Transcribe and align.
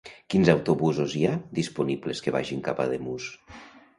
Quins 0.33 0.47
autobusos 0.53 1.13
hi 1.19 1.21
ha 1.27 1.33
disponibles 1.59 2.21
que 2.27 2.35
vagin 2.39 2.65
cap 2.69 2.81
a 2.81 2.87
Ademús? 2.89 3.31